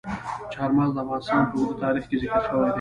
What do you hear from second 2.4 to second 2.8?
شوي دي.